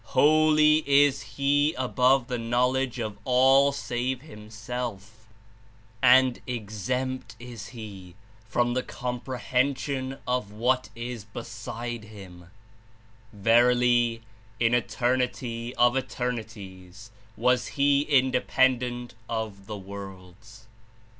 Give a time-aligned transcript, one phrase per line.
[0.17, 5.27] Holy is He above the knowledge of all save Himself,
[6.01, 8.15] and exempt Is He 83
[8.47, 12.47] from the comprehension of what Is beside Him;
[13.31, 14.23] verily,
[14.59, 20.65] In Eternity of Eternities was He Independent of the worlds."